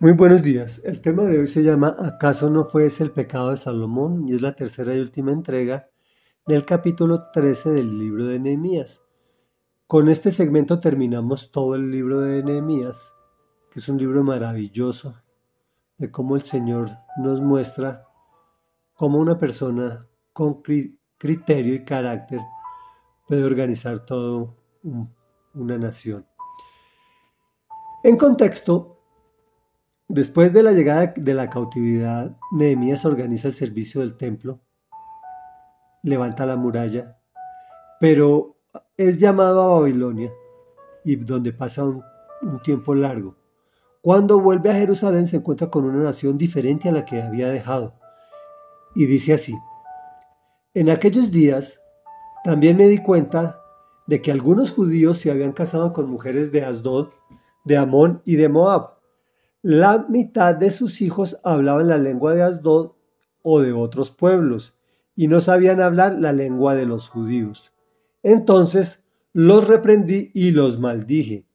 Muy 0.00 0.12
buenos 0.12 0.42
días. 0.42 0.82
El 0.84 1.00
tema 1.00 1.22
de 1.22 1.38
hoy 1.38 1.46
se 1.46 1.62
llama 1.62 1.94
¿Acaso 1.98 2.50
no 2.50 2.64
fue 2.64 2.86
ese 2.86 3.04
el 3.04 3.12
pecado 3.12 3.50
de 3.50 3.56
Salomón? 3.56 4.28
y 4.28 4.34
es 4.34 4.42
la 4.42 4.54
tercera 4.54 4.92
y 4.92 4.98
última 4.98 5.30
entrega 5.30 5.88
del 6.46 6.64
capítulo 6.66 7.30
13 7.32 7.70
del 7.70 7.96
libro 7.96 8.26
de 8.26 8.40
Nehemías. 8.40 9.06
Con 9.86 10.08
este 10.08 10.32
segmento 10.32 10.80
terminamos 10.80 11.52
todo 11.52 11.76
el 11.76 11.92
libro 11.92 12.20
de 12.20 12.42
Nehemías, 12.42 13.14
que 13.70 13.78
es 13.78 13.88
un 13.88 13.96
libro 13.96 14.24
maravilloso 14.24 15.14
de 15.96 16.10
cómo 16.10 16.34
el 16.34 16.42
Señor 16.42 16.90
nos 17.16 17.40
muestra 17.40 18.04
cómo 18.94 19.18
una 19.18 19.38
persona 19.38 20.08
con 20.32 20.60
criterio 21.18 21.72
y 21.72 21.84
carácter 21.84 22.40
puede 23.28 23.44
organizar 23.44 24.04
toda 24.04 24.52
una 25.54 25.78
nación. 25.78 26.26
En 28.02 28.16
contexto, 28.16 28.93
Después 30.14 30.52
de 30.52 30.62
la 30.62 30.70
llegada 30.70 31.12
de 31.16 31.34
la 31.34 31.50
cautividad, 31.50 32.36
Nehemías 32.52 33.04
organiza 33.04 33.48
el 33.48 33.54
servicio 33.54 34.00
del 34.00 34.16
templo, 34.16 34.60
levanta 36.04 36.46
la 36.46 36.54
muralla, 36.54 37.18
pero 37.98 38.56
es 38.96 39.18
llamado 39.18 39.60
a 39.60 39.80
Babilonia 39.80 40.32
y 41.04 41.16
donde 41.16 41.52
pasa 41.52 41.82
un, 41.82 42.00
un 42.42 42.62
tiempo 42.62 42.94
largo. 42.94 43.34
Cuando 44.02 44.38
vuelve 44.38 44.70
a 44.70 44.74
Jerusalén 44.74 45.26
se 45.26 45.38
encuentra 45.38 45.68
con 45.68 45.84
una 45.84 46.04
nación 46.04 46.38
diferente 46.38 46.88
a 46.88 46.92
la 46.92 47.04
que 47.04 47.20
había 47.20 47.48
dejado. 47.48 47.94
Y 48.94 49.06
dice 49.06 49.32
así, 49.32 49.56
en 50.74 50.90
aquellos 50.90 51.32
días 51.32 51.80
también 52.44 52.76
me 52.76 52.86
di 52.86 52.98
cuenta 52.98 53.58
de 54.06 54.22
que 54.22 54.30
algunos 54.30 54.70
judíos 54.70 55.18
se 55.18 55.32
habían 55.32 55.50
casado 55.50 55.92
con 55.92 56.08
mujeres 56.08 56.52
de 56.52 56.64
Asdod, 56.64 57.08
de 57.64 57.78
Amón 57.78 58.22
y 58.24 58.36
de 58.36 58.48
Moab 58.48 58.93
la 59.64 60.04
mitad 60.10 60.54
de 60.54 60.70
sus 60.70 61.00
hijos 61.00 61.40
hablaban 61.42 61.88
la 61.88 61.96
lengua 61.96 62.34
de 62.34 62.42
Asdod 62.42 62.92
o 63.40 63.62
de 63.62 63.72
otros 63.72 64.10
pueblos, 64.10 64.74
y 65.16 65.26
no 65.26 65.40
sabían 65.40 65.80
hablar 65.80 66.18
la 66.20 66.34
lengua 66.34 66.74
de 66.74 66.84
los 66.84 67.08
judíos. 67.08 67.72
Entonces 68.22 69.06
los 69.32 69.66
reprendí 69.66 70.30
y 70.34 70.50
los 70.50 70.78
maldije. 70.78 71.46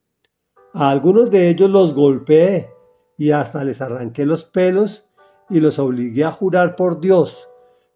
A 0.74 0.90
algunos 0.90 1.30
de 1.30 1.50
ellos 1.50 1.70
los 1.70 1.94
golpeé 1.94 2.70
y 3.16 3.30
hasta 3.30 3.62
les 3.62 3.80
arranqué 3.80 4.26
los 4.26 4.42
pelos 4.42 5.06
y 5.48 5.60
los 5.60 5.78
obligué 5.78 6.24
a 6.24 6.32
jurar 6.32 6.74
por 6.74 7.00
Dios. 7.00 7.48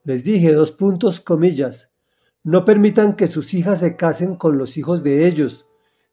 Les 0.04 0.22
dije 0.22 0.52
dos 0.52 0.70
puntos 0.70 1.20
comillas. 1.20 1.90
No 2.44 2.64
permitan 2.64 3.16
que 3.16 3.26
sus 3.26 3.52
hijas 3.52 3.80
se 3.80 3.96
casen 3.96 4.36
con 4.36 4.58
los 4.58 4.76
hijos 4.76 5.02
de 5.02 5.26
ellos, 5.26 5.66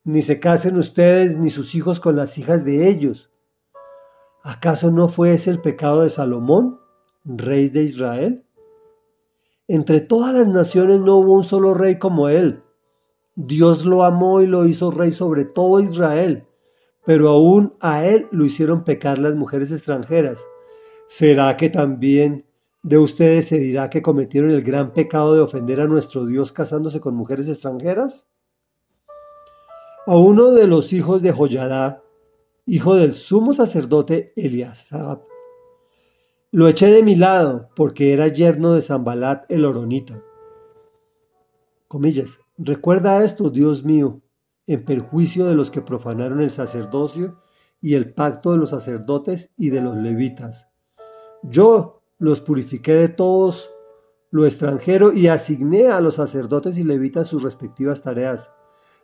ni 0.03 0.23
se 0.23 0.39
casen 0.39 0.79
ustedes 0.79 1.37
ni 1.37 1.51
sus 1.51 1.75
hijos 1.75 1.99
con 1.99 2.15
las 2.15 2.39
hijas 2.39 2.65
de 2.65 2.89
ellos 2.89 3.30
¿Acaso 4.43 4.89
no 4.89 5.07
fue 5.07 5.33
ese 5.33 5.51
el 5.51 5.61
pecado 5.61 6.01
de 6.01 6.09
Salomón, 6.09 6.79
rey 7.25 7.69
de 7.69 7.83
Israel? 7.83 8.43
Entre 9.67 10.01
todas 10.01 10.33
las 10.33 10.47
naciones 10.47 10.99
no 10.99 11.17
hubo 11.17 11.33
un 11.33 11.43
solo 11.43 11.75
rey 11.75 11.99
como 11.99 12.27
él. 12.27 12.63
Dios 13.35 13.85
lo 13.85 14.03
amó 14.03 14.41
y 14.41 14.47
lo 14.47 14.65
hizo 14.65 14.89
rey 14.89 15.11
sobre 15.11 15.45
todo 15.45 15.79
Israel, 15.79 16.47
pero 17.05 17.29
aún 17.29 17.75
a 17.79 18.05
él 18.05 18.27
lo 18.31 18.43
hicieron 18.43 18.83
pecar 18.83 19.19
las 19.19 19.35
mujeres 19.35 19.71
extranjeras. 19.71 20.43
¿Será 21.05 21.55
que 21.55 21.69
también 21.69 22.45
de 22.81 22.97
ustedes 22.97 23.47
se 23.47 23.59
dirá 23.59 23.91
que 23.91 24.01
cometieron 24.01 24.49
el 24.49 24.63
gran 24.63 24.91
pecado 24.91 25.35
de 25.35 25.41
ofender 25.41 25.79
a 25.81 25.87
nuestro 25.87 26.25
Dios 26.25 26.51
casándose 26.51 26.99
con 26.99 27.15
mujeres 27.15 27.47
extranjeras? 27.47 28.27
A 30.07 30.17
uno 30.17 30.49
de 30.49 30.65
los 30.65 30.93
hijos 30.93 31.21
de 31.21 31.31
Joyadá, 31.31 32.01
hijo 32.65 32.95
del 32.95 33.13
sumo 33.13 33.53
sacerdote 33.53 34.33
Eliasab. 34.35 35.23
Lo 36.51 36.67
eché 36.67 36.87
de 36.87 37.03
mi 37.03 37.15
lado 37.15 37.69
porque 37.75 38.13
era 38.13 38.27
yerno 38.27 38.73
de 38.73 38.81
Zambalat 38.81 39.49
el 39.49 39.65
Oronita. 39.65 40.21
Comillas, 41.87 42.39
recuerda 42.57 43.23
esto, 43.23 43.49
Dios 43.49 43.83
mío, 43.83 44.21
en 44.67 44.85
perjuicio 44.85 45.45
de 45.47 45.55
los 45.55 45.71
que 45.71 45.81
profanaron 45.81 46.41
el 46.41 46.51
sacerdocio 46.51 47.41
y 47.81 47.95
el 47.95 48.13
pacto 48.13 48.51
de 48.51 48.57
los 48.57 48.69
sacerdotes 48.69 49.51
y 49.57 49.69
de 49.69 49.81
los 49.81 49.97
levitas. 49.97 50.67
Yo 51.43 52.03
los 52.19 52.41
purifiqué 52.41 52.93
de 52.93 53.09
todos 53.09 53.71
lo 54.29 54.45
extranjero 54.45 55.11
y 55.11 55.27
asigné 55.27 55.87
a 55.87 55.99
los 55.99 56.15
sacerdotes 56.15 56.77
y 56.77 56.83
levitas 56.83 57.27
sus 57.27 57.43
respectivas 57.43 58.01
tareas 58.01 58.51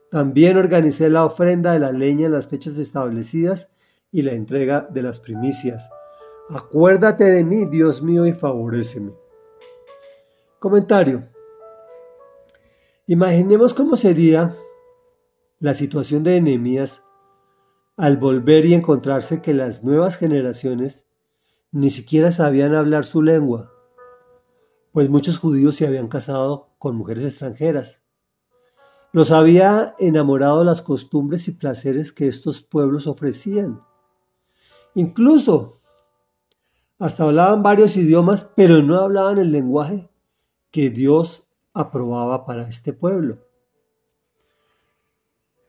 también 0.09 0.57
organicé 0.57 1.09
la 1.09 1.25
ofrenda 1.25 1.73
de 1.73 1.79
la 1.79 1.91
leña 1.91 2.28
en 2.28 2.31
las 2.31 2.47
fechas 2.47 2.78
establecidas 2.78 3.69
y 4.12 4.22
la 4.22 4.34
entrega 4.34 4.88
de 4.90 5.01
las 5.01 5.19
primicias. 5.19 5.90
Acuérdate 6.50 7.25
de 7.25 7.44
mí, 7.44 7.66
Dios 7.66 8.01
mío, 8.01 8.25
y 8.25 8.34
favoreceme. 8.34 9.13
Comentario. 10.59 11.22
Imaginemos 13.06 13.73
cómo 13.73 13.96
sería 13.96 14.56
la 15.59 15.73
situación 15.73 16.23
de 16.23 16.38
Enemías 16.38 17.03
al 17.97 18.17
volver 18.17 18.66
y 18.66 18.73
encontrarse 18.73 19.41
que 19.41 19.53
las 19.53 19.84
nuevas 19.84 20.17
generaciones 20.17 21.07
ni 21.72 21.90
siquiera 21.90 22.31
sabían 22.31 22.75
hablar 22.75 23.03
su 23.03 23.22
lengua, 23.22 23.72
pues 24.94 25.09
muchos 25.09 25.38
judíos 25.38 25.75
se 25.75 25.85
habían 25.85 26.07
casado 26.07 26.69
con 26.78 26.96
mujeres 26.96 27.25
extranjeras 27.25 28.01
los 29.17 29.31
había 29.31 29.95
enamorado 29.97 30.63
las 30.63 30.83
costumbres 30.83 31.47
y 31.47 31.51
placeres 31.51 32.11
que 32.11 32.28
estos 32.28 32.61
pueblos 32.61 33.07
ofrecían. 33.07 33.81
Incluso 34.94 35.79
hasta 37.00 37.23
hablaban 37.23 37.63
varios 37.63 37.97
idiomas, 37.97 38.44
pero 38.55 38.83
no 38.83 39.00
hablaban 39.00 39.39
el 39.39 39.51
lenguaje 39.51 40.07
que 40.69 40.91
Dios 40.91 41.47
aprobaba 41.73 42.45
para 42.45 42.67
este 42.67 42.94
pueblo. 42.94 43.39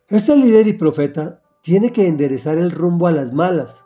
Este 0.08 0.36
líder 0.36 0.68
y 0.68 0.74
profeta 0.74 1.42
tiene 1.62 1.90
que 1.90 2.06
enderezar 2.06 2.58
el 2.58 2.70
rumbo 2.70 3.06
a 3.06 3.12
las 3.12 3.32
malas. 3.32 3.82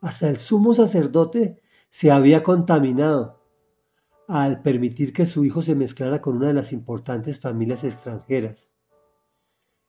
Hasta 0.00 0.28
el 0.28 0.36
sumo 0.36 0.74
sacerdote 0.74 1.60
se 1.90 2.12
había 2.12 2.44
contaminado 2.44 3.42
al 4.28 4.62
permitir 4.62 5.12
que 5.12 5.24
su 5.24 5.44
hijo 5.44 5.60
se 5.60 5.74
mezclara 5.74 6.20
con 6.20 6.36
una 6.36 6.46
de 6.46 6.54
las 6.54 6.72
importantes 6.72 7.40
familias 7.40 7.82
extranjeras 7.82 8.72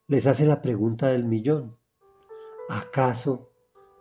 les 0.07 0.27
hace 0.27 0.45
la 0.45 0.61
pregunta 0.61 1.07
del 1.07 1.25
millón. 1.25 1.77
¿Acaso 2.69 3.51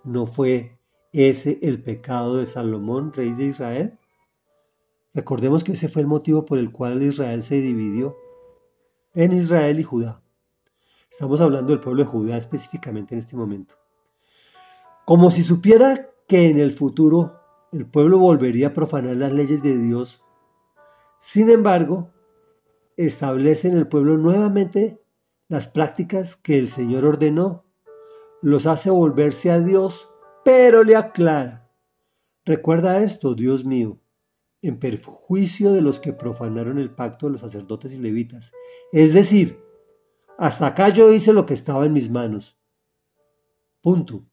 no 0.05 0.27
fue 0.27 0.79
ese 1.13 1.59
el 1.63 1.83
pecado 1.83 2.37
de 2.37 2.47
Salomón, 2.47 3.13
rey 3.13 3.33
de 3.33 3.45
Israel? 3.45 3.99
Recordemos 5.15 5.63
que 5.63 5.73
ese 5.73 5.89
fue 5.89 6.03
el 6.03 6.09
motivo 6.09 6.45
por 6.45 6.59
el 6.59 6.73
cual 6.73 7.03
Israel 7.03 7.43
se 7.43 7.57
dividió 7.57 8.17
en 9.15 9.33
Israel 9.33 9.79
y 9.79 9.83
Judá. 9.83 10.23
Estamos 11.11 11.41
hablando 11.43 11.73
del 11.73 11.81
pueblo 11.81 12.05
de 12.05 12.11
Judá 12.11 12.37
específicamente 12.39 13.15
en 13.15 13.19
este 13.19 13.37
momento. 13.37 13.75
Como 15.05 15.31
si 15.31 15.43
supiera 15.43 16.11
que 16.27 16.49
en 16.49 16.59
el 16.59 16.73
futuro 16.73 17.39
el 17.73 17.87
pueblo 17.87 18.19
volvería 18.19 18.69
a 18.69 18.73
profanar 18.73 19.17
las 19.17 19.33
leyes 19.33 19.63
de 19.63 19.77
Dios. 19.77 20.23
Sin 21.19 21.51
embargo, 21.51 22.11
establece 22.97 23.69
en 23.69 23.77
el 23.77 23.89
pueblo 23.89 24.17
nuevamente 24.17 25.02
las 25.49 25.67
prácticas 25.67 26.37
que 26.37 26.59
el 26.59 26.69
Señor 26.69 27.05
ordenó, 27.05 27.65
los 28.41 28.67
hace 28.67 28.91
volverse 28.91 29.51
a 29.51 29.61
Dios, 29.61 30.09
pero 30.45 30.83
le 30.83 30.97
aclara. 30.97 31.71
Recuerda 32.45 33.03
esto, 33.03 33.35
Dios 33.35 33.65
mío, 33.65 34.01
en 34.63 34.79
perjuicio 34.79 35.73
de 35.73 35.81
los 35.81 36.01
que 36.01 36.13
profanaron 36.13 36.79
el 36.79 36.95
pacto 36.95 37.27
de 37.27 37.33
los 37.33 37.41
sacerdotes 37.41 37.93
y 37.93 37.99
levitas. 37.99 38.53
Es 38.93 39.15
decir, 39.15 39.63
hasta 40.39 40.67
acá 40.67 40.89
yo 40.89 41.13
hice 41.13 41.33
lo 41.33 41.47
que 41.47 41.55
estaba 41.55 41.85
en 41.85 41.93
mis 41.93 42.11
manos. 42.11 42.59
Punto. 43.81 44.25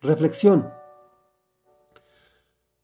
Reflexión. 0.00 0.70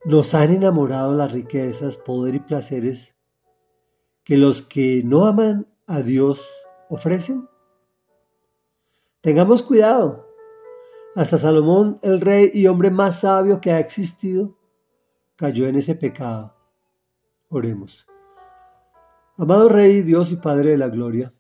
Nos 0.05 0.35
han 0.35 0.53
enamorado 0.53 1.15
las 1.15 1.33
riquezas, 1.33 1.97
poder 1.97 2.37
y 2.37 2.41
placeres 2.41 3.17
que 4.25 4.37
los 4.37 4.63
que 4.63 5.03
no 5.05 5.25
aman 5.27 5.67
a 5.87 6.03
Dios 6.03 6.47
ofrecen. 6.89 7.49
Tengamos 9.21 9.63
cuidado. 9.63 10.27
Hasta 11.15 11.39
Salomón, 11.39 11.99
el 12.03 12.21
rey 12.21 12.51
y 12.55 12.67
hombre 12.67 12.91
más 12.91 13.21
sabio 13.21 13.61
que 13.61 13.73
ha 13.73 13.81
existido, 13.81 14.57
cayó 15.37 15.67
en 15.67 15.77
ese 15.77 15.95
pecado. 15.95 16.55
Oremos. 17.49 18.07
Amado 19.37 19.69
Rey, 19.69 20.03
Dios 20.03 20.33
y 20.33 20.37
Padre 20.37 20.71
de 20.71 20.79
la 20.79 20.89
Gloria, 20.89 21.33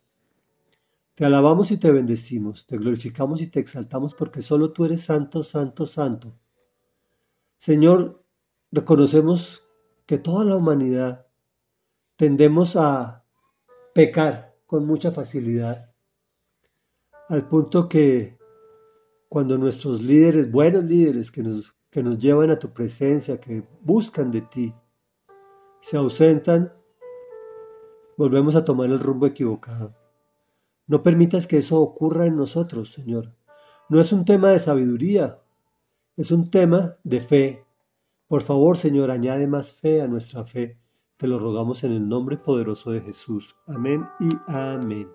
te 1.14 1.24
alabamos 1.24 1.72
y 1.72 1.78
te 1.78 1.90
bendecimos, 1.90 2.64
te 2.64 2.78
glorificamos 2.78 3.42
y 3.42 3.48
te 3.48 3.58
exaltamos 3.58 4.14
porque 4.14 4.40
solo 4.40 4.72
tú 4.72 4.84
eres 4.84 5.02
santo, 5.02 5.42
santo, 5.42 5.84
santo. 5.84 6.38
Señor, 7.56 8.24
reconocemos 8.70 9.64
que 10.06 10.18
toda 10.18 10.44
la 10.44 10.54
humanidad 10.54 11.26
tendemos 12.14 12.76
a 12.76 13.24
pecar 13.94 14.47
con 14.68 14.86
mucha 14.86 15.10
facilidad 15.10 15.92
al 17.28 17.48
punto 17.48 17.88
que 17.88 18.38
cuando 19.28 19.58
nuestros 19.58 20.00
líderes, 20.00 20.48
buenos 20.50 20.84
líderes 20.84 21.32
que 21.32 21.42
nos 21.42 21.74
que 21.90 22.02
nos 22.02 22.18
llevan 22.18 22.50
a 22.50 22.58
tu 22.58 22.70
presencia, 22.72 23.40
que 23.40 23.64
buscan 23.80 24.30
de 24.30 24.42
ti, 24.42 24.74
se 25.80 25.96
ausentan, 25.96 26.72
volvemos 28.16 28.56
a 28.56 28.64
tomar 28.64 28.90
el 28.90 29.00
rumbo 29.00 29.26
equivocado. 29.26 29.94
No 30.86 31.02
permitas 31.02 31.46
que 31.46 31.58
eso 31.58 31.80
ocurra 31.80 32.26
en 32.26 32.36
nosotros, 32.36 32.92
Señor. 32.92 33.34
No 33.88 34.00
es 34.00 34.12
un 34.12 34.24
tema 34.24 34.50
de 34.50 34.58
sabiduría, 34.58 35.40
es 36.16 36.30
un 36.30 36.50
tema 36.50 36.96
de 37.04 37.20
fe. 37.20 37.64
Por 38.26 38.42
favor, 38.42 38.76
Señor, 38.76 39.10
añade 39.10 39.46
más 39.46 39.72
fe 39.72 40.02
a 40.02 40.08
nuestra 40.08 40.44
fe. 40.44 40.78
Te 41.18 41.26
lo 41.26 41.40
rogamos 41.40 41.82
en 41.82 41.90
el 41.90 42.08
nombre 42.08 42.36
poderoso 42.36 42.92
de 42.92 43.00
Jesús. 43.00 43.56
Amén 43.66 44.06
y 44.20 44.28
amén. 44.46 45.08